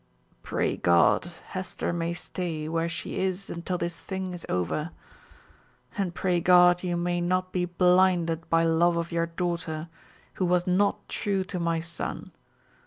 [0.41, 4.89] "Pray God Hester may stay where she is until this thing is over.
[5.95, 9.89] And pray God you may not be blinded by love of your daughter,
[10.41, 12.31] who was not true to my son.